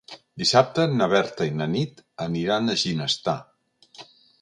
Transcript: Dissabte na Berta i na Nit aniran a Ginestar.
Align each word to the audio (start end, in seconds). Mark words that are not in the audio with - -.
Dissabte 0.43 0.85
na 0.93 1.09
Berta 1.11 1.47
i 1.51 1.53
na 1.59 1.69
Nit 1.75 2.03
aniran 2.29 2.67
a 2.67 2.79
Ginestar. 2.87 3.41